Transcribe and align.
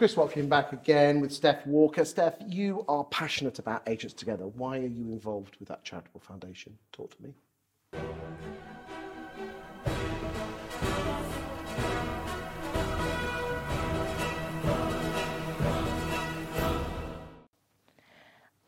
Chris 0.00 0.16
Watkin 0.16 0.48
back 0.48 0.72
again 0.72 1.20
with 1.20 1.30
Steph 1.30 1.66
Walker. 1.66 2.06
Steph, 2.06 2.36
you 2.48 2.86
are 2.88 3.04
passionate 3.04 3.58
about 3.58 3.86
Agents 3.86 4.14
Together. 4.14 4.46
Why 4.46 4.78
are 4.78 4.86
you 4.86 5.12
involved 5.12 5.58
with 5.58 5.68
that 5.68 5.84
charitable 5.84 6.20
foundation? 6.20 6.78
Talk 6.90 7.14
to 7.18 7.22
me. 7.22 7.34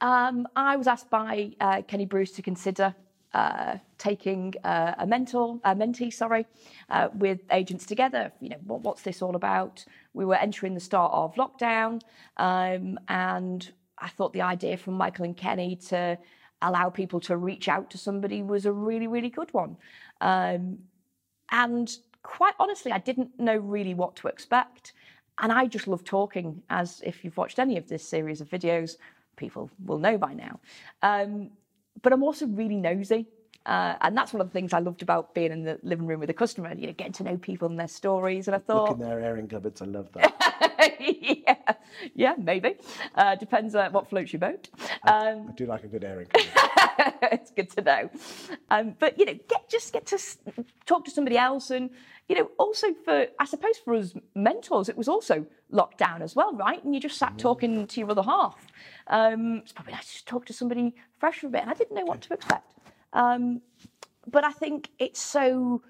Um, 0.03 0.47
I 0.55 0.77
was 0.77 0.87
asked 0.87 1.09
by 1.09 1.57
uh, 1.59 1.81
Kenny 1.89 2.05
Bruce 2.05 2.33
to 2.33 2.43
consider 2.43 2.95
uh, 3.35 3.79
taking 3.99 4.55
uh, 4.65 4.95
a 4.99 5.07
mentor, 5.07 5.59
a 5.65 5.75
mentee, 5.75 6.13
sorry, 6.13 6.47
uh, 6.91 7.09
with 7.15 7.41
agents 7.51 7.87
together. 7.87 8.33
You 8.41 8.51
know, 8.51 8.61
what, 8.65 8.83
what's 8.83 9.03
this 9.03 9.23
all 9.23 9.37
about? 9.37 9.85
We 10.13 10.25
were 10.25 10.37
entering 10.37 10.75
the 10.75 10.81
start 10.81 11.13
of 11.13 11.35
lockdown, 11.35 12.03
um, 12.37 12.99
and 13.09 13.71
I 13.99 14.09
thought 14.09 14.33
the 14.33 14.43
idea 14.43 14.77
from 14.77 14.95
Michael 14.95 15.25
and 15.25 15.37
Kenny 15.37 15.77
to 15.89 16.19
allow 16.61 16.91
people 16.91 17.21
to 17.21 17.37
reach 17.37 17.69
out 17.69 17.91
to 17.91 17.99
somebody 17.99 18.43
was 18.43 18.67
a 18.67 18.73
really, 18.73 19.07
really 19.07 19.31
good 19.31 19.53
one. 19.53 19.77
Um, 20.21 20.79
and 21.51 21.97
quite 22.23 22.55
honestly, 22.59 22.93
I 22.93 22.99
didn't 22.99 23.39
know 23.39 23.57
really 23.57 23.95
what 23.95 24.17
to 24.17 24.29
expect. 24.29 24.93
And 25.39 25.51
I 25.51 25.67
just 25.67 25.89
love 25.89 26.05
talking, 26.05 26.63
as 26.71 27.01
if 27.05 27.25
you've 27.25 27.37
watched 27.37 27.59
any 27.59 27.77
of 27.77 27.89
this 27.89 28.07
series 28.07 28.41
of 28.41 28.49
videos, 28.49 28.97
people 29.37 29.71
will 29.85 29.99
know 29.99 30.19
by 30.19 30.35
now. 30.35 30.61
Um, 31.03 31.51
but 32.01 32.13
I'm 32.13 32.23
also 32.23 32.47
really 32.47 32.77
nosy. 32.77 33.27
Uh, 33.65 33.95
and 34.01 34.17
that's 34.17 34.33
one 34.33 34.41
of 34.41 34.49
the 34.49 34.53
things 34.53 34.73
I 34.73 34.81
loved 34.81 35.03
about 35.03 35.35
being 35.35 35.53
in 35.53 35.63
the 35.63 35.79
living 35.85 36.07
room 36.07 36.19
with 36.19 36.31
a 36.31 36.35
customer, 36.35 36.75
you 36.75 36.89
know, 36.89 36.93
getting 36.95 37.13
to 37.13 37.23
know 37.23 37.37
people 37.37 37.69
and 37.69 37.79
their 37.79 37.87
stories. 37.87 38.49
And 38.49 38.57
I 38.57 38.59
thought, 38.59 38.89
look 38.89 38.99
in 38.99 39.07
their 39.07 39.21
airing 39.21 39.47
cupboards, 39.47 39.81
I 39.81 39.85
love 39.85 40.09
that. 40.15 40.97
yeah, 41.01 41.55
yeah, 42.15 42.35
maybe. 42.39 42.75
Uh, 43.15 43.37
depends 43.37 43.77
on 43.77 43.93
what 43.93 44.09
floats 44.11 44.33
your 44.33 44.41
boat. 44.41 44.69
Um, 45.07 45.47
I 45.49 45.53
do 45.55 45.67
like 45.67 45.85
a 45.85 45.89
good 45.89 46.03
airing 46.03 46.27
cupboard. 46.27 46.62
it's 47.33 47.51
good 47.51 47.71
to 47.71 47.83
know. 47.83 48.11
Um, 48.71 48.95
but 48.99 49.19
you 49.19 49.25
know, 49.25 49.35
get 49.49 49.69
just 49.69 49.93
get 49.93 50.07
to 50.07 50.19
talk 50.87 51.05
to 51.05 51.11
somebody 51.11 51.37
else, 51.37 51.71
and 51.71 51.91
you 52.29 52.37
know, 52.37 52.51
also 52.59 52.89
for 53.05 53.27
I 53.39 53.45
suppose 53.45 53.77
for 53.79 53.95
us 53.95 54.15
mentors, 54.35 54.89
it 54.89 54.97
was 54.97 55.09
also 55.09 55.47
locked 55.71 55.99
down 55.99 56.23
as 56.23 56.37
well, 56.37 56.55
right? 56.55 56.83
And 56.85 56.95
you 56.95 57.01
just 57.01 57.19
sat 57.19 57.35
mm. 57.35 57.39
talking 57.39 57.87
to 57.87 58.01
your 58.01 58.11
other 58.11 58.23
half. 58.23 58.67
Um, 59.07 59.59
it's 59.63 59.73
probably 59.73 59.95
nice 59.95 60.21
to 60.21 60.25
talk 60.25 60.47
to 60.47 60.53
somebody 60.53 60.95
fresh 61.19 61.41
for 61.41 61.49
a 61.49 61.51
bit, 61.51 61.63
and 61.63 61.71
I 61.71 61.75
didn't 61.75 61.97
know 61.97 62.05
what 62.05 62.21
to 62.23 62.35
expect. 62.35 62.73
Um, 63.13 63.63
but 64.27 64.45
I 64.45 64.53
think 64.53 64.91
it's 64.99 65.21
so 65.21 65.83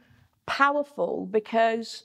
powerful 0.47 1.27
because 1.31 2.05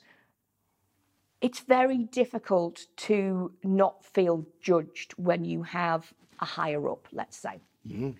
it's 1.40 1.60
very 1.60 1.98
difficult 1.98 2.86
to 2.96 3.52
not 3.62 4.04
feel 4.04 4.46
judged 4.60 5.12
when 5.12 5.44
you 5.44 5.62
have 5.62 6.12
a 6.40 6.44
higher 6.44 6.88
up, 6.88 7.08
let's 7.12 7.36
say. 7.36 7.60
Mm-hmm. 7.86 8.10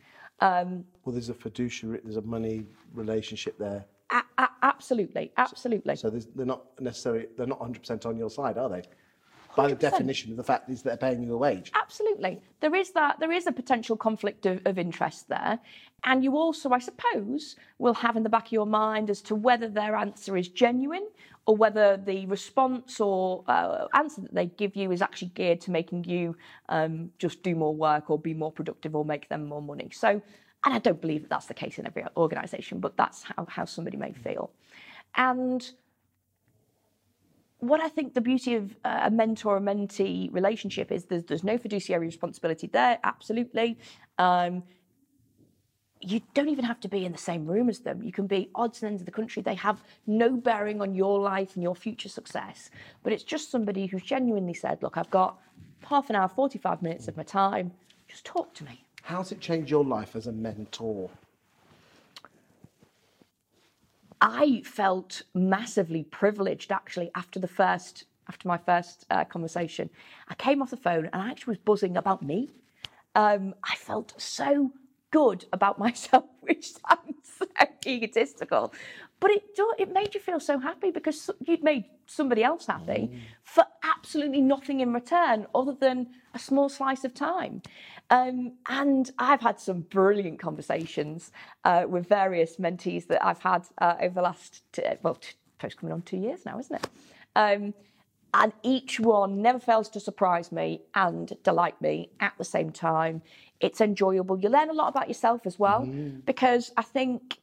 Um, 0.41 0.85
well, 1.05 1.13
there's 1.13 1.29
a 1.29 1.35
fiduciary, 1.35 2.01
there's 2.05 2.17
a 2.17 2.23
money 2.23 2.67
relationship 2.95 3.59
there. 3.59 3.85
A- 4.11 4.23
a- 4.39 4.49
absolutely, 4.63 5.33
absolutely. 5.37 5.97
So, 5.97 6.11
so 6.11 6.27
they're 6.35 6.47
not 6.47 6.81
necessarily, 6.81 7.27
they're 7.37 7.47
not 7.47 7.61
100% 7.61 8.07
on 8.07 8.17
your 8.17 8.31
side, 8.31 8.57
are 8.57 8.69
they? 8.69 8.83
By 9.59 9.69
the 9.69 9.75
definition 9.75 10.31
of 10.31 10.37
the 10.37 10.45
fact 10.45 10.71
is 10.71 10.83
they're 10.83 10.97
paying 10.97 11.23
you 11.23 11.35
a 11.35 11.37
wage. 11.37 11.73
Absolutely. 11.75 12.41
There 12.61 12.75
is 12.75 12.93
that 12.93 13.19
there 13.19 13.33
is 13.33 13.47
a 13.47 13.53
potential 13.53 13.97
conflict 13.97 14.47
of, 14.47 14.61
of, 14.65 14.79
interest 14.79 15.29
there. 15.29 15.59
And 16.05 16.23
you 16.23 16.37
also, 16.37 16.71
I 16.71 16.79
suppose, 16.79 17.57
will 17.79 17.95
have 17.95 18.17
in 18.17 18.23
the 18.23 18.29
back 18.29 18.47
of 18.47 18.53
your 18.53 18.67
mind 18.67 19.11
as 19.11 19.21
to 19.23 19.35
whether 19.35 19.69
their 19.69 19.97
answer 19.97 20.37
is 20.37 20.49
genuine 20.49 21.07
or 21.47 21.57
whether 21.57 21.97
the 21.97 22.27
response 22.27 23.01
or 23.01 23.43
uh, 23.49 23.89
answer 23.95 24.21
that 24.21 24.35
they 24.35 24.47
give 24.47 24.77
you 24.77 24.93
is 24.93 25.03
actually 25.03 25.33
geared 25.35 25.61
to 25.63 25.71
making 25.73 26.05
you 26.05 26.37
um, 26.69 27.11
just 27.19 27.43
do 27.43 27.57
more 27.57 27.75
work 27.75 28.11
or 28.11 28.19
be 28.19 28.35
more 28.35 28.53
productive 28.53 28.95
or 28.95 29.05
make 29.05 29.29
them 29.29 29.47
more 29.47 29.63
money. 29.63 29.91
So, 29.93 30.09
and 30.65 30.75
I 30.75 30.79
don't 30.79 31.01
believe 31.01 31.23
that 31.23 31.31
that's 31.31 31.47
the 31.47 31.55
case 31.55 31.79
in 31.79 31.87
every 31.87 32.05
organisation, 32.17 32.79
but 32.79 32.97
that's 32.97 33.25
how, 33.25 33.47
how 33.49 33.65
somebody 33.65 33.97
may 33.97 34.13
feel. 34.13 34.51
And 35.17 35.69
what 37.59 37.81
I 37.81 37.89
think 37.89 38.15
the 38.15 38.21
beauty 38.21 38.55
of 38.55 38.77
uh, 38.85 39.01
a 39.05 39.11
mentor 39.11 39.61
mentee 39.61 40.33
relationship 40.33 40.93
is 40.93 41.07
there's, 41.07 41.25
there's 41.25 41.45
no 41.45 41.59
fiduciary 41.59 42.07
responsibility 42.07 42.69
there, 42.69 42.99
absolutely. 43.03 43.79
Um, 44.19 44.63
you 46.01 46.21
don't 46.35 46.49
even 46.49 46.65
have 46.65 46.79
to 46.81 46.89
be 46.89 47.05
in 47.05 47.11
the 47.11 47.19
same 47.19 47.45
room 47.45 47.69
as 47.69 47.81
them. 47.81 48.03
You 48.03 48.13
can 48.13 48.29
be 48.29 48.51
odds 48.55 48.83
and 48.83 48.91
ends 48.91 49.03
of 49.03 49.07
the 49.07 49.13
country. 49.13 49.43
They 49.43 49.57
have 49.57 49.83
no 50.07 50.37
bearing 50.37 50.81
on 50.81 50.95
your 50.95 51.21
life 51.21 51.55
and 51.55 51.63
your 51.63 51.75
future 51.75 52.09
success. 52.09 52.71
But 53.03 53.13
it's 53.13 53.25
just 53.25 53.51
somebody 53.51 53.87
who's 53.87 54.03
genuinely 54.03 54.55
said, 54.55 54.81
Look, 54.81 54.97
I've 54.97 55.11
got 55.11 55.41
half 55.85 56.09
an 56.11 56.17
hour, 56.17 56.29
45 56.29 56.83
minutes 56.83 57.09
of 57.09 57.17
my 57.17 57.25
time. 57.25 57.73
Just 58.07 58.25
talk 58.25 58.55
to 58.55 58.65
me. 58.65 58.85
How's 59.03 59.33
it 59.33 59.41
changed 59.41 59.71
your 59.71 59.85
life 59.85 60.15
as 60.15 60.29
a 60.29 60.33
mentor? 60.33 61.11
I 64.21 64.63
felt 64.65 65.23
massively 65.35 66.05
privileged 66.05 66.73
actually 66.73 67.11
after 67.15 67.39
the 67.39 67.49
first 67.49 68.05
after 68.29 68.47
my 68.47 68.59
first 68.59 69.07
uh, 69.11 69.25
conversation. 69.25 69.89
I 70.29 70.35
came 70.35 70.61
off 70.61 70.71
the 70.71 70.77
phone 70.77 71.07
and 71.07 71.23
I 71.23 71.31
actually 71.31 71.53
was 71.53 71.59
buzzing 71.59 71.97
about 71.97 72.23
me. 72.23 72.51
Um, 73.15 73.55
I 73.65 73.75
felt 73.77 74.13
so 74.21 74.71
good 75.11 75.47
about 75.53 75.79
myself, 75.87 76.25
which 76.43 76.73
sounds 76.73 77.29
so 77.39 77.47
egotistical, 77.87 78.73
but 79.21 79.31
it 79.31 79.45
it 79.79 79.93
made 79.93 80.15
you 80.15 80.21
feel 80.21 80.41
so 80.41 80.59
happy 80.59 80.91
because 80.91 81.31
you'd 81.47 81.63
made 81.63 81.85
somebody 82.07 82.45
else 82.45 82.67
happy 82.67 83.11
mm. 83.13 83.21
for 83.45 83.65
absolutely 83.99 84.41
nothing 84.41 84.81
in 84.81 84.93
return 84.93 85.47
other 85.55 85.73
than 85.73 86.07
a 86.35 86.39
small 86.39 86.69
slice 86.69 87.05
of 87.05 87.15
time. 87.15 87.61
Um, 88.11 88.53
and 88.69 89.11
I've 89.19 89.41
had 89.41 89.61
some 89.61 89.81
brilliant 89.81 90.39
conversations 90.39 91.33
uh, 91.65 91.85
with 91.89 92.09
various 92.09 92.57
mentees 92.57 93.07
that 93.09 93.25
I've 93.25 93.43
had 93.43 93.67
uh, 93.79 93.97
over 94.01 94.15
the 94.15 94.23
last, 94.23 94.63
t- 94.73 94.83
well, 95.03 95.17
t- 95.17 95.35
post 95.59 95.77
coming 95.79 95.93
on 95.93 96.03
two 96.03 96.17
years 96.17 96.47
now, 96.47 96.59
isn't 96.59 96.77
it? 96.77 96.89
Um, 97.37 97.75
and 98.35 98.53
each 98.63 99.01
one 99.01 99.43
never 99.43 99.59
fails 99.59 99.89
to 99.91 100.01
surprise 100.01 100.53
me 100.53 100.83
and 100.95 101.33
delight 101.43 101.81
me 101.81 102.11
at 102.21 102.35
the 102.39 102.45
same 102.45 102.71
time. 102.71 103.23
It's 103.61 103.81
enjoyable. 103.81 104.39
You 104.39 104.49
learn 104.49 104.71
a 104.71 104.75
lot 104.75 104.89
about 104.89 105.09
yourself 105.09 105.47
as 105.47 105.59
well, 105.59 105.83
mm. 105.83 106.25
because 106.25 106.73
I 106.77 106.83
think, 106.83 107.39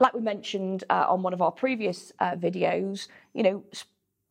like 0.00 0.14
we 0.14 0.20
mentioned 0.20 0.84
uh, 0.90 1.06
on 1.08 1.22
one 1.22 1.32
of 1.32 1.42
our 1.42 1.52
previous 1.52 2.12
uh, 2.20 2.36
videos, 2.36 3.08
you 3.34 3.42
know, 3.42 3.64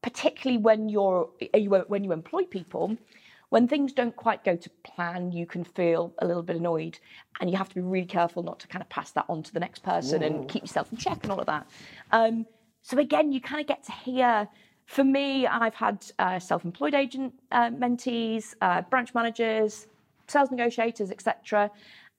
particularly 0.02 0.58
when 0.58 0.90
you're 0.90 1.30
when 1.88 2.04
you 2.04 2.12
employ 2.12 2.44
people, 2.44 2.98
when 3.50 3.68
things 3.68 3.94
don't 3.94 4.16
quite 4.16 4.44
go 4.44 4.56
to 4.56 4.70
plan, 4.84 5.32
you 5.32 5.46
can 5.46 5.64
feel 5.64 6.14
a 6.20 6.28
little 6.28 6.44
bit 6.44 6.56
annoyed, 6.56 7.00
and 7.40 7.50
you 7.50 7.58
have 7.58 7.70
to 7.70 7.76
be 7.76 7.82
really 7.82 8.06
careful 8.06 8.44
not 8.44 8.60
to 8.60 8.68
kind 8.68 8.82
of 8.82 8.90
pass 8.90 9.12
that 9.12 9.26
on 9.30 9.44
to 9.44 9.54
the 9.54 9.60
next 9.60 9.84
person 9.84 10.22
Whoa. 10.22 10.28
and 10.28 10.50
keep 10.50 10.64
yourself 10.64 10.92
in 10.92 10.98
check 10.98 11.20
and 11.24 11.32
all 11.32 11.40
of 11.40 11.46
that. 11.48 11.68
Um, 12.12 12.46
so 12.82 12.98
again, 12.98 13.32
you 13.32 13.42
kind 13.42 13.62
of 13.62 13.68
get 13.68 13.84
to 13.86 13.92
hear 13.92 14.48
for 14.88 15.04
me, 15.04 15.46
I've 15.46 15.76
had 15.76 16.06
uh, 16.18 16.40
self-employed 16.40 16.94
agent 16.94 17.34
uh, 17.52 17.70
mentees, 17.70 18.56
uh, 18.62 18.82
branch 18.84 19.14
managers, 19.14 19.86
sales 20.28 20.50
negotiators, 20.50 21.12
etc. 21.12 21.70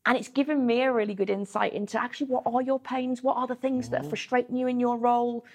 And 0.04 0.18
it's 0.18 0.28
given 0.28 0.66
me 0.66 0.82
a 0.82 0.92
really 0.92 1.14
good 1.14 1.30
insight 1.30 1.72
into 1.72 2.00
actually 2.00 2.26
what 2.26 2.42
are 2.46 2.62
your 2.62 2.78
pains, 2.78 3.22
what 3.22 3.36
are 3.38 3.46
the 3.46 3.54
things 3.54 3.88
mm. 3.88 3.90
that 3.92 3.96
are 3.96 4.00
mm-hmm. 4.00 4.10
frustrating 4.10 4.56
you 4.56 4.66
in 4.66 4.78
your 4.78 4.98
role, 4.98 5.46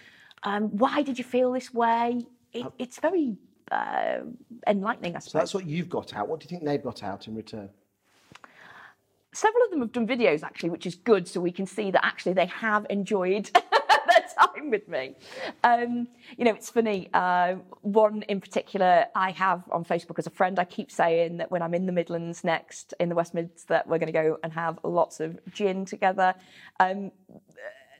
um, 0.44 0.64
why 0.78 1.02
did 1.02 1.18
you 1.18 1.24
feel 1.24 1.52
this 1.52 1.74
way? 1.74 2.26
It, 2.52 2.66
it's 2.78 3.00
very 3.00 3.38
uh, 3.72 4.20
enlightening, 4.68 5.16
I 5.16 5.20
suppose. 5.20 5.32
So 5.32 5.38
that's 5.38 5.54
what 5.54 5.66
you've 5.66 5.90
got 5.90 6.14
out. 6.16 6.28
What 6.28 6.40
do 6.40 6.46
you 6.46 6.50
think 6.50 6.66
they've 6.66 6.84
got 6.84 7.04
out 7.04 7.28
in 7.28 7.36
return? 7.36 7.70
Several 9.34 9.64
of 9.64 9.72
them 9.72 9.80
have 9.80 9.92
done 9.92 10.08
videos 10.08 10.44
actually, 10.44 10.70
which 10.70 10.86
is 10.86 10.94
good, 10.94 11.28
so 11.28 11.42
we 11.42 11.52
can 11.52 11.66
see 11.66 11.90
that 11.90 12.06
actually 12.06 12.34
they 12.34 12.46
have 12.46 12.86
enjoyed 12.90 13.50
their 13.54 14.26
time 14.40 14.70
with 14.70 14.88
me. 14.88 15.16
Um, 15.64 16.08
you 16.38 16.46
know, 16.46 16.52
it's 16.52 16.70
funny. 16.70 17.10
Uh, 17.14 17.56
one 17.82 18.22
in 18.24 18.40
particular 18.40 19.06
I 19.16 19.32
have 19.32 19.64
on 19.72 19.84
Facebook 19.86 20.20
as 20.20 20.28
a 20.28 20.30
friend. 20.30 20.60
I 20.60 20.66
keep 20.66 20.92
saying 20.92 21.38
that 21.38 21.50
when 21.50 21.64
I'm 21.64 21.74
in 21.74 21.88
the 21.88 21.92
Midlands 21.92 22.44
next, 22.44 22.94
in 23.00 23.10
the 23.10 23.16
West 23.16 23.34
Mids, 23.34 23.64
that 23.66 23.88
we're 23.88 23.98
going 23.98 24.08
to 24.08 24.14
go 24.14 24.38
and 24.44 24.54
have 24.54 24.80
lots 24.84 25.20
of 25.20 25.40
gin 25.52 25.86
together. 25.86 26.36
Um, 26.80 27.12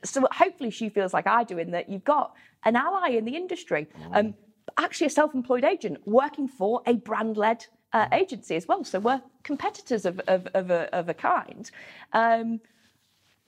so 0.04 0.26
hopefully 0.30 0.70
she 0.70 0.88
feels 0.88 1.12
like 1.12 1.26
I 1.26 1.44
do 1.44 1.58
in 1.58 1.70
that 1.72 1.88
you've 1.88 2.04
got 2.04 2.34
an 2.64 2.76
ally 2.76 3.10
in 3.10 3.24
the 3.24 3.36
industry. 3.36 3.86
Um, 4.12 4.34
actually, 4.78 5.08
a 5.08 5.10
self-employed 5.10 5.64
agent 5.64 6.06
working 6.06 6.48
for 6.48 6.82
a 6.86 6.94
brand-led 6.94 7.66
uh, 7.92 8.08
agency 8.12 8.56
as 8.56 8.66
well. 8.66 8.84
So 8.84 8.98
we're 8.98 9.22
competitors 9.42 10.04
of, 10.04 10.20
of, 10.26 10.48
of, 10.54 10.70
a, 10.70 10.94
of 10.94 11.08
a 11.08 11.14
kind. 11.14 11.70
Um, 12.12 12.60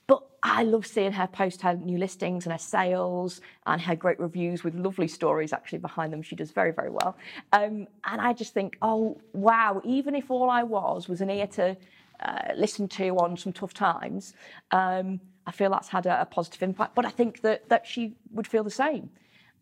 but 0.07 0.23
I 0.41 0.63
love 0.63 0.87
seeing 0.87 1.11
her 1.11 1.27
post 1.27 1.61
her 1.63 1.75
new 1.75 1.97
listings 1.97 2.45
and 2.45 2.53
her 2.53 2.59
sales 2.59 3.41
and 3.65 3.81
her 3.81 3.95
great 3.95 4.19
reviews 4.19 4.63
with 4.63 4.73
lovely 4.73 5.07
stories 5.07 5.51
actually 5.51 5.79
behind 5.79 6.13
them. 6.13 6.21
She 6.21 6.35
does 6.35 6.51
very, 6.51 6.71
very 6.71 6.89
well. 6.89 7.17
Um, 7.51 7.87
and 8.05 8.21
I 8.21 8.31
just 8.31 8.53
think, 8.53 8.77
oh, 8.81 9.19
wow, 9.33 9.81
even 9.83 10.15
if 10.15 10.31
all 10.31 10.49
I 10.49 10.63
was 10.63 11.09
was 11.09 11.19
an 11.19 11.29
ear 11.29 11.47
to 11.47 11.75
uh, 12.21 12.53
listen 12.55 12.87
to 12.87 13.09
on 13.17 13.35
some 13.35 13.51
tough 13.51 13.73
times, 13.73 14.33
um, 14.71 15.19
I 15.47 15.51
feel 15.51 15.71
that's 15.71 15.87
had 15.87 16.05
a, 16.05 16.21
a, 16.21 16.25
positive 16.25 16.61
impact. 16.61 16.93
But 16.93 17.05
I 17.05 17.09
think 17.09 17.41
that, 17.41 17.69
that 17.69 17.87
she 17.87 18.13
would 18.31 18.45
feel 18.45 18.65
the 18.65 18.69
same. 18.69 19.09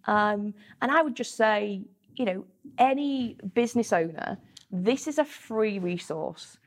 Um, 0.06 0.56
and 0.82 0.92
I 0.92 1.04
would 1.04 1.16
just 1.16 1.38
say, 1.38 1.84
you 2.16 2.26
know, 2.26 2.46
any 2.80 3.38
business 3.54 3.94
owner, 3.94 4.38
this 4.72 5.08
is 5.08 5.20
a 5.20 5.26
free 5.26 5.78
resource. 5.78 6.58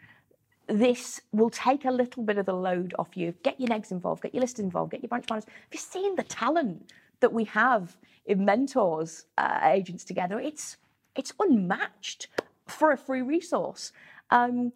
This 0.68 1.20
will 1.32 1.50
take 1.50 1.84
a 1.84 1.90
little 1.90 2.22
bit 2.22 2.38
of 2.38 2.46
the 2.46 2.52
load 2.54 2.94
off 2.98 3.16
you. 3.16 3.34
Get 3.42 3.60
your 3.60 3.70
negs 3.70 3.90
involved, 3.90 4.22
get 4.22 4.34
your 4.34 4.42
listers 4.42 4.64
involved, 4.64 4.92
get 4.92 5.02
your 5.02 5.08
branch 5.08 5.26
managers. 5.28 5.48
Have 5.48 5.72
you 5.72 5.78
seen 5.78 6.14
the 6.14 6.22
talent 6.22 6.92
that 7.20 7.32
we 7.32 7.44
have 7.44 7.96
in 8.26 8.44
mentors 8.44 9.26
uh, 9.36 9.60
agents 9.64 10.04
together? 10.04 10.38
It's 10.38 10.76
it's 11.16 11.32
unmatched 11.40 12.28
for 12.68 12.92
a 12.92 12.96
free 12.96 13.22
resource. 13.22 13.92
Um, 14.30 14.72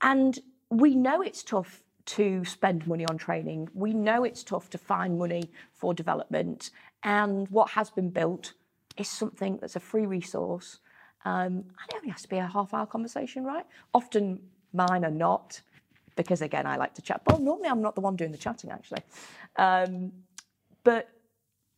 and 0.00 0.38
we 0.70 0.94
know 0.94 1.20
it's 1.20 1.42
tough 1.42 1.83
to 2.06 2.44
spend 2.44 2.86
money 2.86 3.06
on 3.06 3.16
training. 3.16 3.68
We 3.74 3.92
know 3.92 4.24
it's 4.24 4.44
tough 4.44 4.70
to 4.70 4.78
find 4.78 5.18
money 5.18 5.50
for 5.72 5.94
development. 5.94 6.70
And 7.02 7.48
what 7.48 7.70
has 7.70 7.90
been 7.90 8.10
built 8.10 8.52
is 8.96 9.08
something 9.08 9.58
that's 9.60 9.76
a 9.76 9.80
free 9.80 10.06
resource. 10.06 10.78
Um, 11.24 11.52
and 11.52 11.88
it 11.88 11.96
only 11.96 12.10
has 12.10 12.22
to 12.22 12.28
be 12.28 12.36
a 12.36 12.46
half 12.46 12.74
hour 12.74 12.86
conversation, 12.86 13.44
right? 13.44 13.64
Often 13.94 14.40
mine 14.72 15.04
are 15.04 15.10
not, 15.10 15.60
because 16.16 16.42
again, 16.42 16.66
I 16.66 16.76
like 16.76 16.94
to 16.94 17.02
chat. 17.02 17.22
Well, 17.26 17.38
normally 17.38 17.68
I'm 17.68 17.80
not 17.80 17.94
the 17.94 18.02
one 18.02 18.16
doing 18.16 18.32
the 18.32 18.38
chatting, 18.38 18.70
actually. 18.70 19.02
Um, 19.56 20.12
but 20.82 21.08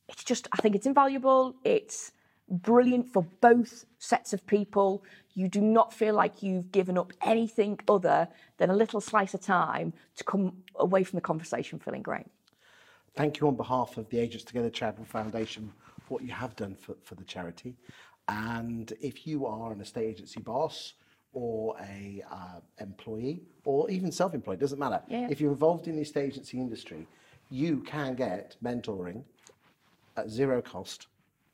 it's 0.08 0.24
just, 0.24 0.48
I 0.52 0.56
think 0.56 0.74
it's 0.74 0.86
invaluable. 0.86 1.54
It's 1.64 2.12
brilliant 2.48 3.12
for 3.12 3.22
both 3.40 3.84
sets 3.98 4.32
of 4.32 4.46
people. 4.46 5.04
You 5.34 5.48
do 5.48 5.60
not 5.60 5.92
feel 5.92 6.14
like 6.14 6.42
you've 6.42 6.72
given 6.72 6.96
up 6.96 7.12
anything 7.22 7.78
other 7.88 8.28
than 8.58 8.70
a 8.70 8.74
little 8.74 9.00
slice 9.00 9.34
of 9.34 9.40
time 9.40 9.92
to 10.16 10.24
come 10.24 10.62
away 10.76 11.04
from 11.04 11.16
the 11.16 11.22
conversation 11.22 11.78
feeling 11.78 12.02
great. 12.02 12.26
Thank 13.14 13.40
you 13.40 13.48
on 13.48 13.56
behalf 13.56 13.96
of 13.96 14.08
the 14.10 14.18
Agents 14.18 14.44
Together 14.44 14.70
Charitable 14.70 15.06
Foundation 15.06 15.72
for 16.02 16.14
what 16.14 16.22
you 16.22 16.32
have 16.32 16.54
done 16.56 16.74
for, 16.74 16.94
for 17.02 17.14
the 17.14 17.24
charity. 17.24 17.76
And 18.28 18.92
if 19.00 19.26
you 19.26 19.46
are 19.46 19.72
an 19.72 19.80
estate 19.80 20.08
agency 20.08 20.40
boss 20.40 20.94
or 21.32 21.76
a 21.80 22.22
uh, 22.30 22.60
employee 22.78 23.42
or 23.64 23.90
even 23.90 24.10
self-employed, 24.12 24.58
doesn't 24.58 24.78
matter. 24.78 25.00
Yeah. 25.08 25.28
If 25.30 25.40
you're 25.40 25.52
involved 25.52 25.86
in 25.88 25.96
the 25.96 26.02
estate 26.02 26.32
agency 26.32 26.58
industry, 26.58 27.06
you 27.50 27.80
can 27.80 28.14
get 28.14 28.56
mentoring 28.62 29.22
at 30.16 30.28
zero 30.30 30.60
cost 30.60 31.06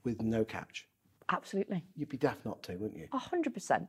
with 0.04 0.22
no 0.22 0.44
catch. 0.44 0.86
Absolutely. 1.30 1.84
You'd 1.96 2.08
be 2.08 2.16
daft 2.16 2.44
not 2.44 2.62
to, 2.64 2.76
wouldn't 2.76 2.98
you? 2.98 3.08
A 3.12 3.18
hundred 3.18 3.54
percent. 3.54 3.88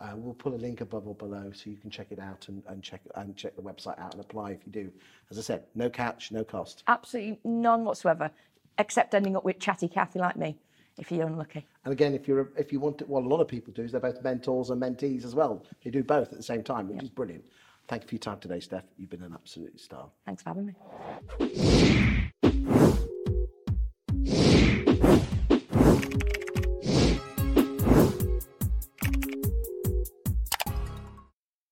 Uh, 0.00 0.12
we'll 0.16 0.32
put 0.32 0.54
a 0.54 0.56
link 0.56 0.80
above 0.80 1.06
or 1.06 1.14
below 1.14 1.52
so 1.52 1.68
you 1.68 1.76
can 1.76 1.90
check 1.90 2.06
it 2.10 2.18
out 2.18 2.48
and, 2.48 2.62
and 2.68 2.82
check 2.82 3.02
and 3.16 3.36
check 3.36 3.54
the 3.54 3.62
website 3.62 3.98
out 3.98 4.14
and 4.14 4.22
apply 4.22 4.52
if 4.52 4.60
you 4.64 4.72
do. 4.72 4.90
As 5.30 5.38
I 5.38 5.42
said, 5.42 5.64
no 5.74 5.90
catch, 5.90 6.32
no 6.32 6.42
cost. 6.42 6.82
Absolutely 6.86 7.38
none 7.44 7.84
whatsoever, 7.84 8.30
except 8.78 9.14
ending 9.14 9.36
up 9.36 9.44
with 9.44 9.58
chatty 9.58 9.88
Cathy 9.88 10.18
like 10.18 10.36
me, 10.36 10.58
if 10.96 11.12
you're 11.12 11.26
unlucky. 11.26 11.66
And 11.84 11.92
again, 11.92 12.14
if 12.14 12.26
you're 12.26 12.50
if 12.56 12.72
you 12.72 12.80
want 12.80 12.98
to, 12.98 13.04
what 13.04 13.24
a 13.24 13.28
lot 13.28 13.40
of 13.40 13.48
people 13.48 13.74
do 13.74 13.82
is 13.82 13.92
they're 13.92 14.00
both 14.00 14.22
mentors 14.22 14.70
and 14.70 14.80
mentees 14.80 15.24
as 15.24 15.34
well. 15.34 15.66
They 15.84 15.90
do 15.90 16.02
both 16.02 16.30
at 16.30 16.38
the 16.38 16.42
same 16.42 16.62
time, 16.62 16.88
which 16.88 17.02
is 17.02 17.10
brilliant. 17.10 17.44
Thank 17.88 18.04
you 18.04 18.08
for 18.08 18.14
your 18.14 18.20
time 18.20 18.38
today, 18.38 18.60
Steph. 18.60 18.84
You've 18.96 19.10
been 19.10 19.22
an 19.22 19.34
absolute 19.34 19.78
star. 19.78 20.08
Thanks 20.24 20.42
for 20.42 20.50
having 20.50 20.66
me. 20.66 20.74